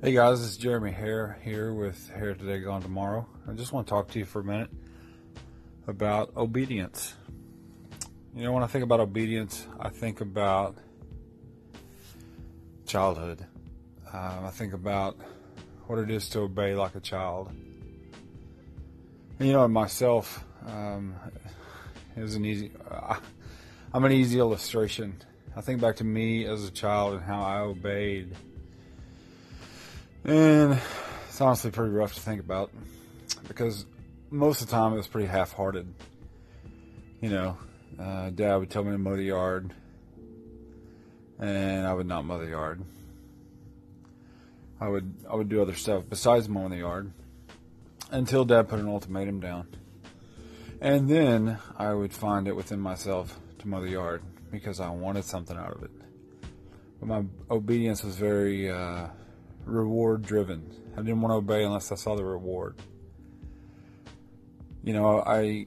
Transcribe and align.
Hey 0.00 0.12
guys, 0.12 0.44
it's 0.44 0.56
Jeremy 0.56 0.92
Hare 0.92 1.40
here 1.42 1.74
with 1.74 2.08
Hair 2.10 2.34
Today 2.34 2.60
Gone 2.60 2.80
Tomorrow. 2.80 3.26
I 3.48 3.52
just 3.54 3.72
want 3.72 3.88
to 3.88 3.90
talk 3.90 4.06
to 4.12 4.20
you 4.20 4.24
for 4.24 4.38
a 4.38 4.44
minute 4.44 4.70
about 5.88 6.36
obedience. 6.36 7.16
You 8.32 8.44
know, 8.44 8.52
when 8.52 8.62
I 8.62 8.68
think 8.68 8.84
about 8.84 9.00
obedience, 9.00 9.66
I 9.80 9.88
think 9.88 10.20
about 10.20 10.76
childhood. 12.86 13.44
Um, 14.12 14.44
I 14.44 14.50
think 14.50 14.72
about 14.72 15.16
what 15.88 15.98
it 15.98 16.12
is 16.12 16.28
to 16.28 16.42
obey 16.42 16.76
like 16.76 16.94
a 16.94 17.00
child. 17.00 17.50
And, 19.40 19.48
you 19.48 19.52
know, 19.52 19.66
myself 19.66 20.44
um, 20.64 21.16
is 22.16 22.36
an 22.36 22.44
easy. 22.44 22.70
Uh, 22.88 23.16
I'm 23.92 24.04
an 24.04 24.12
easy 24.12 24.38
illustration. 24.38 25.20
I 25.56 25.60
think 25.60 25.80
back 25.80 25.96
to 25.96 26.04
me 26.04 26.44
as 26.44 26.64
a 26.64 26.70
child 26.70 27.14
and 27.14 27.24
how 27.24 27.42
I 27.42 27.58
obeyed 27.58 28.36
and 30.28 30.78
it's 31.26 31.40
honestly 31.40 31.70
pretty 31.70 31.90
rough 31.90 32.14
to 32.14 32.20
think 32.20 32.40
about 32.40 32.70
because 33.46 33.86
most 34.30 34.60
of 34.60 34.66
the 34.66 34.72
time 34.72 34.92
it 34.92 34.96
was 34.96 35.06
pretty 35.06 35.26
half 35.26 35.52
hearted. 35.52 35.92
You 37.22 37.30
know, 37.30 37.56
uh, 37.98 38.30
dad 38.30 38.56
would 38.56 38.70
tell 38.70 38.84
me 38.84 38.92
to 38.92 38.98
mow 38.98 39.16
the 39.16 39.22
yard, 39.22 39.72
and 41.38 41.86
I 41.86 41.94
would 41.94 42.06
not 42.06 42.26
mow 42.26 42.38
the 42.38 42.50
yard. 42.50 42.82
I 44.80 44.88
would 44.88 45.14
I 45.28 45.34
would 45.34 45.48
do 45.48 45.62
other 45.62 45.74
stuff 45.74 46.04
besides 46.08 46.48
mowing 46.48 46.70
the 46.70 46.78
yard 46.78 47.10
until 48.10 48.44
dad 48.44 48.68
put 48.68 48.80
an 48.80 48.88
ultimatum 48.88 49.40
down. 49.40 49.66
And 50.80 51.08
then 51.08 51.58
I 51.76 51.92
would 51.92 52.12
find 52.12 52.46
it 52.46 52.54
within 52.54 52.80
myself 52.80 53.40
to 53.60 53.66
mow 53.68 53.80
the 53.80 53.90
yard 53.90 54.22
because 54.52 54.78
I 54.78 54.90
wanted 54.90 55.24
something 55.24 55.56
out 55.56 55.72
of 55.72 55.82
it. 55.82 55.90
But 57.00 57.08
my 57.08 57.24
obedience 57.50 58.04
was 58.04 58.14
very 58.16 58.70
uh, 58.70 59.08
reward 59.68 60.22
driven. 60.22 60.70
I 60.94 61.02
didn't 61.02 61.20
want 61.20 61.32
to 61.32 61.36
obey 61.36 61.64
unless 61.64 61.92
I 61.92 61.94
saw 61.94 62.16
the 62.16 62.24
reward. 62.24 62.76
You 64.82 64.94
know, 64.94 65.20
I 65.20 65.66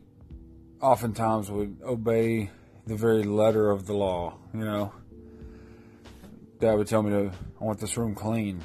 oftentimes 0.81 1.51
would 1.51 1.77
obey 1.83 2.49
the 2.87 2.95
very 2.95 3.23
letter 3.23 3.69
of 3.69 3.85
the 3.85 3.93
law. 3.93 4.37
You 4.53 4.65
know, 4.65 4.93
Dad 6.59 6.73
would 6.73 6.87
tell 6.87 7.03
me 7.03 7.11
to, 7.11 7.31
I 7.59 7.63
want 7.63 7.79
this 7.79 7.97
room 7.97 8.15
clean. 8.15 8.61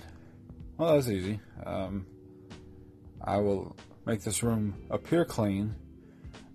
Well, 0.77 0.95
that's 0.95 1.09
easy. 1.09 1.41
Um, 1.65 2.07
I 3.23 3.39
will 3.39 3.77
make 4.05 4.23
this 4.23 4.43
room 4.43 4.75
appear 4.91 5.25
clean 5.25 5.75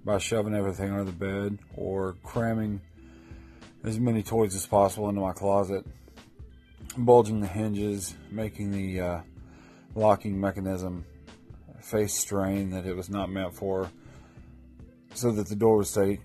by 0.03 0.17
shoving 0.17 0.55
everything 0.55 0.91
under 0.91 1.03
the 1.03 1.11
bed 1.11 1.59
or 1.75 2.17
cramming 2.23 2.81
as 3.83 3.99
many 3.99 4.23
toys 4.23 4.55
as 4.55 4.65
possible 4.65 5.09
into 5.09 5.21
my 5.21 5.33
closet 5.33 5.85
bulging 6.97 7.39
the 7.41 7.47
hinges, 7.47 8.15
making 8.29 8.71
the 8.71 8.99
uh, 8.99 9.21
locking 9.95 10.39
mechanism 10.39 11.05
face 11.81 12.13
strain 12.13 12.69
that 12.71 12.85
it 12.85 12.95
was 12.95 13.09
not 13.09 13.29
meant 13.29 13.55
for, 13.55 13.89
so 15.13 15.31
that 15.31 15.47
the 15.47 15.55
door 15.55 15.77
would 15.77 15.87
stay 15.87 16.19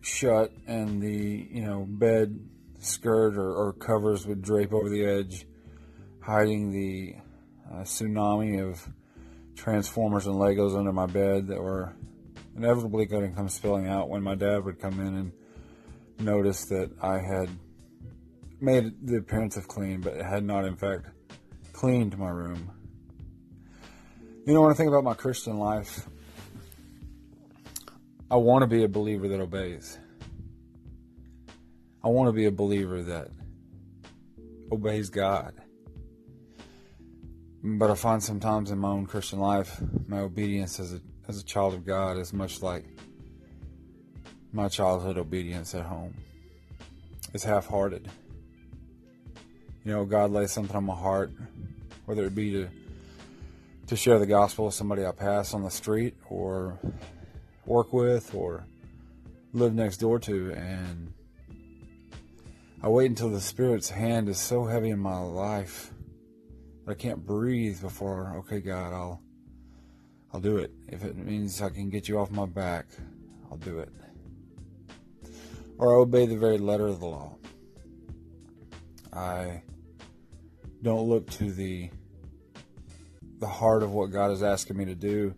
shut 0.00 0.52
and 0.66 1.00
the 1.00 1.48
you 1.50 1.62
know 1.62 1.86
bed 1.88 2.38
skirt 2.78 3.36
or, 3.36 3.54
or 3.54 3.72
covers 3.72 4.26
would 4.26 4.42
drape 4.42 4.72
over 4.72 4.88
the 4.88 5.04
edge, 5.04 5.46
hiding 6.20 6.72
the 6.72 7.14
uh, 7.72 7.82
tsunami 7.82 8.60
of 8.60 8.86
transformers 9.54 10.26
and 10.26 10.36
Legos 10.36 10.76
under 10.76 10.92
my 10.92 11.06
bed 11.06 11.46
that 11.48 11.60
were 11.60 11.94
inevitably 12.56 13.06
going 13.06 13.28
to 13.28 13.36
come 13.36 13.48
spilling 13.48 13.86
out 13.86 14.08
when 14.08 14.22
my 14.22 14.34
dad 14.34 14.64
would 14.64 14.80
come 14.80 15.00
in 15.00 15.14
and 15.14 15.32
notice 16.18 16.66
that 16.66 16.90
I 17.00 17.18
had 17.18 17.48
made 18.62 19.06
the 19.06 19.16
appearance 19.16 19.56
of 19.56 19.68
clean, 19.68 20.00
but 20.00 20.14
it 20.14 20.24
had 20.24 20.44
not, 20.44 20.64
in 20.64 20.76
fact, 20.76 21.06
cleaned 21.72 22.16
my 22.16 22.30
room. 22.30 22.70
You 24.46 24.54
know, 24.54 24.62
when 24.62 24.70
I 24.70 24.74
think 24.74 24.88
about 24.88 25.04
my 25.04 25.14
Christian 25.14 25.58
life, 25.58 26.08
I 28.30 28.36
want 28.36 28.62
to 28.62 28.66
be 28.66 28.84
a 28.84 28.88
believer 28.88 29.28
that 29.28 29.40
obeys. 29.40 29.98
I 32.02 32.08
want 32.08 32.28
to 32.28 32.32
be 32.32 32.46
a 32.46 32.50
believer 32.50 33.02
that 33.02 33.28
obeys 34.70 35.10
God. 35.10 35.54
But 37.62 37.90
I 37.90 37.94
find 37.94 38.22
sometimes 38.22 38.70
in 38.70 38.78
my 38.78 38.88
own 38.88 39.06
Christian 39.06 39.38
life, 39.38 39.80
my 40.08 40.20
obedience 40.20 40.80
as 40.80 40.94
a 40.94 41.00
as 41.28 41.38
a 41.38 41.44
child 41.44 41.74
of 41.74 41.86
God 41.86 42.18
is 42.18 42.32
much 42.32 42.62
like 42.62 42.84
my 44.52 44.68
childhood 44.68 45.16
obedience 45.16 45.74
at 45.74 45.84
home. 45.84 46.14
It's 47.32 47.44
half-hearted 47.44 48.10
you 49.84 49.92
know, 49.92 50.04
God 50.04 50.30
lays 50.30 50.52
something 50.52 50.76
on 50.76 50.84
my 50.84 50.94
heart, 50.94 51.32
whether 52.04 52.24
it 52.24 52.34
be 52.34 52.52
to 52.52 52.68
to 53.88 53.96
share 53.96 54.18
the 54.18 54.26
gospel 54.26 54.66
with 54.66 54.74
somebody 54.74 55.04
I 55.04 55.12
pass 55.12 55.52
on 55.52 55.64
the 55.64 55.70
street 55.70 56.14
or 56.30 56.78
work 57.66 57.92
with 57.92 58.34
or 58.34 58.64
live 59.52 59.74
next 59.74 59.98
door 59.98 60.18
to 60.20 60.52
and 60.52 61.12
I 62.82 62.88
wait 62.88 63.10
until 63.10 63.28
the 63.28 63.40
spirit's 63.40 63.90
hand 63.90 64.28
is 64.28 64.38
so 64.38 64.64
heavy 64.64 64.90
in 64.90 64.98
my 64.98 65.18
life 65.18 65.92
that 66.86 66.92
I 66.92 66.94
can't 66.94 67.26
breathe 67.26 67.82
before 67.82 68.32
okay 68.38 68.60
God 68.60 68.94
I'll 68.94 69.20
I'll 70.32 70.40
do 70.40 70.56
it. 70.56 70.72
If 70.88 71.04
it 71.04 71.14
means 71.16 71.60
I 71.60 71.68
can 71.68 71.90
get 71.90 72.08
you 72.08 72.18
off 72.18 72.30
my 72.30 72.46
back 72.46 72.86
I'll 73.50 73.58
do 73.58 73.80
it. 73.80 73.90
Or 75.76 75.94
I 75.94 75.98
obey 75.98 76.24
the 76.24 76.38
very 76.38 76.56
letter 76.56 76.86
of 76.86 77.00
the 77.00 77.06
law. 77.06 77.36
I 79.12 79.62
don't 80.82 81.08
look 81.08 81.30
to 81.30 81.50
the 81.52 81.90
the 83.38 83.46
heart 83.46 83.82
of 83.82 83.92
what 83.92 84.10
God 84.10 84.30
is 84.30 84.42
asking 84.42 84.76
me 84.76 84.84
to 84.84 84.94
do 84.94 85.34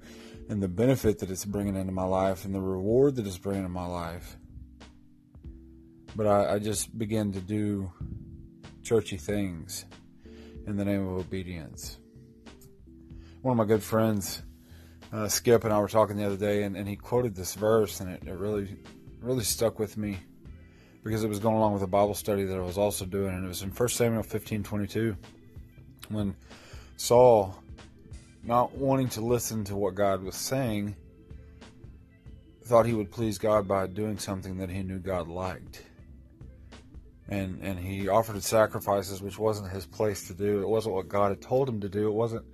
and 0.50 0.62
the 0.62 0.68
benefit 0.68 1.20
that 1.20 1.30
it's 1.30 1.44
bringing 1.44 1.74
into 1.74 1.92
my 1.92 2.04
life 2.04 2.44
and 2.44 2.54
the 2.54 2.60
reward 2.60 3.16
that 3.16 3.26
it's 3.26 3.38
bringing 3.38 3.64
in 3.64 3.70
my 3.70 3.86
life. 3.86 4.36
But 6.14 6.26
I, 6.26 6.54
I 6.54 6.58
just 6.58 6.96
begin 6.98 7.32
to 7.32 7.40
do 7.40 7.90
churchy 8.82 9.16
things 9.16 9.86
in 10.66 10.76
the 10.76 10.84
name 10.84 11.06
of 11.06 11.18
obedience. 11.18 11.98
One 13.40 13.52
of 13.52 13.56
my 13.58 13.64
good 13.64 13.82
friends, 13.82 14.42
uh, 15.12 15.28
Skip, 15.28 15.64
and 15.64 15.72
I 15.72 15.78
were 15.78 15.88
talking 15.88 16.16
the 16.16 16.24
other 16.24 16.36
day, 16.36 16.62
and, 16.64 16.76
and 16.76 16.86
he 16.86 16.96
quoted 16.96 17.34
this 17.34 17.54
verse, 17.54 18.00
and 18.00 18.10
it, 18.10 18.22
it 18.26 18.34
really, 18.34 18.76
really 19.20 19.44
stuck 19.44 19.78
with 19.78 19.96
me 19.96 20.18
because 21.04 21.22
it 21.22 21.28
was 21.28 21.38
going 21.38 21.56
along 21.56 21.74
with 21.74 21.82
a 21.82 21.86
Bible 21.86 22.14
study 22.14 22.44
that 22.44 22.56
I 22.56 22.62
was 22.62 22.78
also 22.78 23.04
doing, 23.04 23.34
and 23.34 23.44
it 23.44 23.48
was 23.48 23.62
in 23.62 23.70
1 23.70 23.88
Samuel 23.90 24.22
15 24.22 24.62
22. 24.62 25.16
When 26.08 26.34
Saul, 26.96 27.54
not 28.42 28.74
wanting 28.74 29.08
to 29.10 29.20
listen 29.20 29.64
to 29.64 29.76
what 29.76 29.94
God 29.94 30.22
was 30.22 30.34
saying, 30.34 30.96
thought 32.64 32.86
he 32.86 32.94
would 32.94 33.10
please 33.10 33.36
God 33.36 33.68
by 33.68 33.86
doing 33.86 34.18
something 34.18 34.56
that 34.58 34.70
he 34.70 34.82
knew 34.82 34.98
God 34.98 35.28
liked. 35.28 35.82
And, 37.28 37.60
and 37.62 37.78
he 37.78 38.08
offered 38.08 38.42
sacrifices, 38.42 39.22
which 39.22 39.38
wasn't 39.38 39.70
his 39.70 39.86
place 39.86 40.26
to 40.28 40.34
do. 40.34 40.60
It 40.60 40.68
wasn't 40.68 40.94
what 40.94 41.08
God 41.08 41.30
had 41.30 41.40
told 41.40 41.68
him 41.68 41.80
to 41.80 41.88
do. 41.88 42.08
It 42.08 42.12
wasn't 42.12 42.44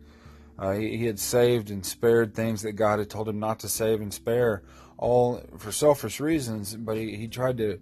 uh, 0.59 0.73
he, 0.73 0.97
he, 0.97 1.07
had 1.07 1.19
saved 1.19 1.71
and 1.71 1.85
spared 1.85 2.35
things 2.35 2.63
that 2.63 2.73
God 2.73 2.99
had 2.99 3.09
told 3.09 3.29
him 3.29 3.41
not 3.41 3.61
to 3.61 3.69
save 3.69 4.01
and 4.01 4.13
spare, 4.13 4.63
all 4.99 5.43
for 5.57 5.73
selfish 5.73 6.21
reasons. 6.21 6.77
But 6.77 6.97
he, 6.99 7.17
he 7.17 7.29
tried 7.29 7.57
to 7.59 7.81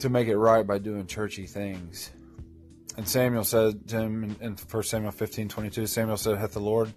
to 0.00 0.08
make 0.08 0.28
it 0.28 0.36
right 0.36 0.66
by 0.66 0.78
doing 0.78 1.06
churchy 1.06 1.46
things. 1.46 2.10
And 2.96 3.06
Samuel 3.06 3.44
said 3.44 3.88
to 3.88 4.00
him 4.00 4.24
in, 4.24 4.36
in 4.40 4.56
1 4.56 4.82
Samuel 4.82 5.12
15 5.12 5.48
22, 5.48 5.86
Samuel 5.86 6.16
said, 6.16 6.38
Hath 6.38 6.52
the 6.52 6.60
Lord 6.60 6.92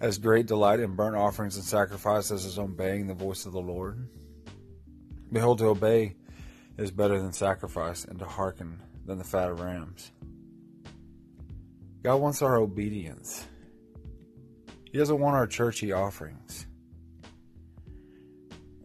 as 0.00 0.18
great 0.18 0.46
delight 0.46 0.80
in 0.80 0.94
burnt 0.94 1.16
offerings 1.16 1.56
and 1.56 1.64
sacrifices 1.64 2.46
as 2.46 2.58
obeying 2.58 3.06
the 3.06 3.14
voice 3.14 3.46
of 3.46 3.52
the 3.52 3.60
Lord? 3.60 4.08
Behold, 5.32 5.58
to 5.58 5.66
obey 5.66 6.16
is 6.78 6.90
better 6.90 7.20
than 7.20 7.32
sacrifice, 7.32 8.04
and 8.04 8.18
to 8.18 8.24
hearken 8.24 8.80
than 9.04 9.18
the 9.18 9.24
fat 9.24 9.50
of 9.50 9.60
rams. 9.60 10.12
God 12.02 12.16
wants 12.16 12.40
our 12.40 12.56
obedience. 12.56 13.46
He 14.90 14.98
doesn't 14.98 15.20
want 15.20 15.36
our 15.36 15.46
churchy 15.46 15.92
offerings. 15.92 16.66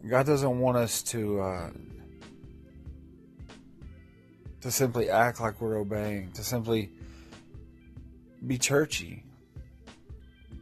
God 0.08 0.26
doesn't 0.26 0.60
want 0.60 0.78
us 0.78 1.02
to 1.04 1.40
uh, 1.40 1.70
to 4.66 4.72
simply 4.72 5.12
act 5.12 5.40
like 5.40 5.62
we're 5.62 5.78
obeying, 5.78 6.32
to 6.32 6.44
simply 6.44 6.90
be 8.48 8.58
churchy. 8.58 9.24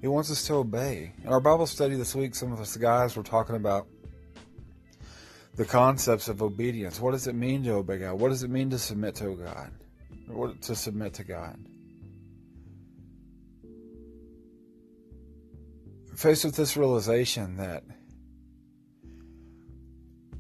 He 0.01 0.07
wants 0.07 0.29
us 0.29 0.45
to 0.47 0.55
obey. 0.55 1.13
In 1.23 1.29
our 1.29 1.39
Bible 1.39 1.65
study 1.65 1.95
this 1.95 2.13
week, 2.13 2.35
some 2.35 2.51
of 2.51 2.59
us 2.59 2.75
guys 2.75 3.15
were 3.15 3.23
talking 3.23 3.55
about 3.55 3.87
the 5.55 5.63
concepts 5.63 6.27
of 6.27 6.41
obedience. 6.41 6.99
What 6.99 7.11
does 7.11 7.27
it 7.27 7.35
mean 7.35 7.63
to 7.63 7.75
obey 7.75 7.99
God? 7.99 8.15
What 8.15 8.27
does 8.27 8.43
it 8.43 8.49
mean 8.49 8.69
to 8.71 8.77
submit 8.77 9.15
to 9.15 9.37
God? 9.37 9.71
Or 10.29 10.49
to 10.49 10.75
submit 10.75 11.13
to 11.13 11.23
God? 11.23 11.57
Faced 16.13 16.43
with 16.43 16.57
this 16.57 16.75
realization 16.75 17.55
that 17.55 17.83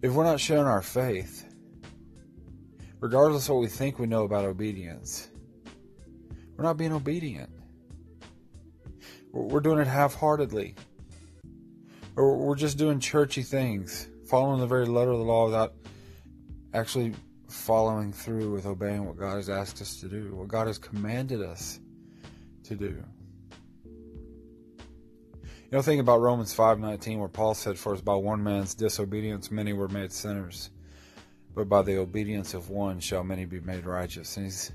if 0.01 0.11
we're 0.11 0.25
not 0.25 0.41
showing 0.41 0.67
our 0.67 0.81
faith, 0.81 1.45
regardless 3.03 3.49
of 3.49 3.55
what 3.55 3.61
we 3.61 3.67
think 3.67 3.99
we 3.99 4.07
know 4.07 4.23
about 4.23 4.45
obedience, 4.45 5.27
we're 6.55 6.63
not 6.63 6.77
being 6.77 6.93
obedient. 6.93 7.49
We're 9.33 9.59
doing 9.59 9.79
it 9.79 9.87
half 9.87 10.13
heartedly. 10.13 10.75
Or 12.15 12.37
we're 12.37 12.55
just 12.55 12.77
doing 12.77 13.01
churchy 13.01 13.43
things, 13.43 14.07
following 14.29 14.61
the 14.61 14.67
very 14.67 14.85
letter 14.85 15.11
of 15.11 15.17
the 15.17 15.25
law 15.25 15.47
without 15.47 15.73
actually 16.73 17.13
following 17.49 18.13
through 18.13 18.51
with 18.51 18.65
obeying 18.65 19.05
what 19.05 19.17
God 19.17 19.35
has 19.35 19.49
asked 19.49 19.81
us 19.81 19.99
to 19.99 20.07
do, 20.07 20.33
what 20.33 20.47
God 20.47 20.67
has 20.67 20.77
commanded 20.77 21.41
us 21.41 21.81
to 22.63 22.75
do. 22.75 23.03
You 23.83 25.71
know, 25.71 25.81
think 25.81 25.99
about 25.99 26.21
Romans 26.21 26.53
5:19 26.53 27.19
where 27.19 27.27
Paul 27.27 27.53
said, 27.53 27.77
"For 27.77 27.93
as 27.93 28.01
by 28.01 28.15
one 28.15 28.41
man's 28.41 28.73
disobedience 28.73 29.51
many 29.51 29.73
were 29.73 29.89
made 29.89 30.13
sinners, 30.13 30.69
but 31.55 31.69
by 31.69 31.81
the 31.81 31.97
obedience 31.97 32.53
of 32.53 32.69
one 32.69 32.99
shall 32.99 33.23
many 33.23 33.45
be 33.45 33.59
made 33.59 33.85
righteous." 33.85 34.37
And 34.37 34.45
he's 34.45 34.71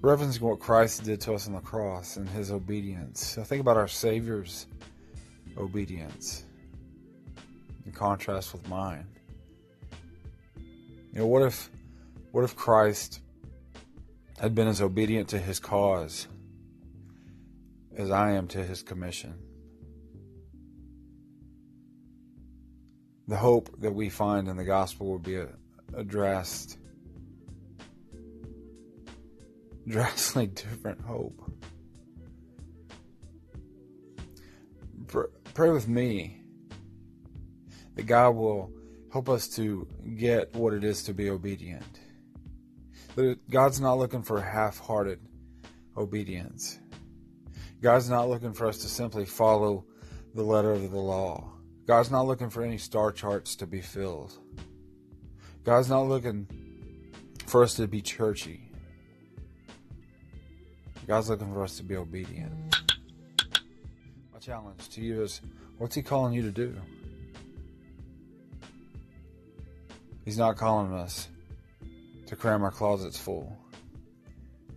referencing 0.00 0.40
what 0.40 0.60
Christ 0.60 1.04
did 1.04 1.20
to 1.22 1.34
us 1.34 1.46
on 1.46 1.54
the 1.54 1.60
cross 1.60 2.16
and 2.16 2.28
his 2.28 2.50
obedience. 2.50 3.24
So 3.24 3.42
think 3.44 3.60
about 3.60 3.76
our 3.76 3.88
Savior's 3.88 4.66
obedience 5.56 6.44
in 7.84 7.92
contrast 7.92 8.52
with 8.52 8.68
mine. 8.68 9.06
You 11.12 11.20
know, 11.20 11.26
what 11.26 11.42
if 11.42 11.70
what 12.32 12.44
if 12.44 12.54
Christ 12.54 13.20
had 14.38 14.54
been 14.54 14.68
as 14.68 14.82
obedient 14.82 15.30
to 15.30 15.38
his 15.38 15.58
cause 15.58 16.28
as 17.96 18.10
I 18.10 18.32
am 18.32 18.46
to 18.48 18.62
his 18.62 18.82
commission? 18.82 19.45
The 23.28 23.36
hope 23.36 23.80
that 23.80 23.92
we 23.92 24.08
find 24.08 24.48
in 24.48 24.56
the 24.56 24.64
gospel 24.64 25.12
would 25.12 25.22
be 25.22 25.42
addressed 25.94 26.78
drastically 29.86 30.46
different 30.54 31.00
hope. 31.00 31.42
Pray 35.54 35.70
with 35.70 35.88
me 35.88 36.42
that 37.94 38.02
God 38.02 38.30
will 38.30 38.70
help 39.10 39.28
us 39.30 39.48
to 39.56 39.88
get 40.16 40.54
what 40.54 40.74
it 40.74 40.84
is 40.84 41.02
to 41.04 41.14
be 41.14 41.30
obedient. 41.30 42.00
That 43.14 43.38
God's 43.48 43.80
not 43.80 43.94
looking 43.94 44.22
for 44.22 44.40
half 44.40 44.78
hearted 44.78 45.20
obedience. 45.96 46.78
God's 47.80 48.10
not 48.10 48.28
looking 48.28 48.52
for 48.52 48.66
us 48.66 48.78
to 48.78 48.88
simply 48.88 49.24
follow 49.24 49.86
the 50.34 50.42
letter 50.42 50.72
of 50.72 50.90
the 50.90 50.98
law. 50.98 51.55
God's 51.86 52.10
not 52.10 52.26
looking 52.26 52.50
for 52.50 52.62
any 52.62 52.78
star 52.78 53.12
charts 53.12 53.54
to 53.56 53.66
be 53.66 53.80
filled. 53.80 54.32
God's 55.62 55.88
not 55.88 56.02
looking 56.02 56.48
for 57.46 57.62
us 57.62 57.74
to 57.74 57.86
be 57.86 58.02
churchy. 58.02 58.72
God's 61.06 61.30
looking 61.30 61.52
for 61.52 61.62
us 61.62 61.76
to 61.76 61.84
be 61.84 61.96
obedient. 61.96 62.52
My 64.32 64.40
challenge 64.40 64.88
to 64.90 65.00
you 65.00 65.22
is 65.22 65.40
what's 65.78 65.94
He 65.94 66.02
calling 66.02 66.34
you 66.34 66.42
to 66.42 66.50
do? 66.50 66.74
He's 70.24 70.38
not 70.38 70.56
calling 70.56 70.92
us 70.92 71.28
to 72.26 72.34
cram 72.34 72.64
our 72.64 72.72
closets 72.72 73.16
full 73.16 73.56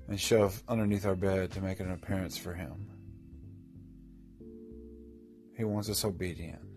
and 0.08 0.20
shove 0.20 0.62
underneath 0.68 1.08
our 1.08 1.16
bed 1.16 1.52
to 1.54 1.62
make 1.62 1.80
an 1.80 1.92
appearance 1.92 2.38
for 2.38 2.54
Him. 2.54 2.88
He 5.58 5.64
wants 5.64 5.90
us 5.90 6.06
obedient. 6.06 6.69